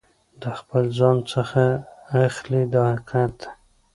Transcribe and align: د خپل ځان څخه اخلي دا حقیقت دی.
د 0.41 0.43
خپل 0.59 0.83
ځان 0.97 1.17
څخه 1.33 1.63
اخلي 2.27 2.61
دا 2.73 2.83
حقیقت 2.93 3.33
دی. 3.39 3.47